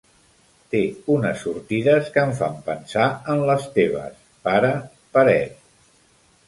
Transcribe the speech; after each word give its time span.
Té 0.75 0.79
unes 1.15 1.43
sortides 1.47 2.09
que 2.15 2.23
em 2.29 2.33
fan 2.41 2.57
pensar 2.71 3.07
en 3.35 3.45
les 3.51 3.69
teves, 3.79 4.21
pare 4.49 4.75
paret. 5.19 5.67